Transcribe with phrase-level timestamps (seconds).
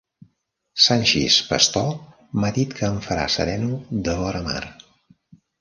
[0.85, 1.91] Sanxis pastor
[2.39, 4.61] m'ha dit que em farà sereno de vora mar.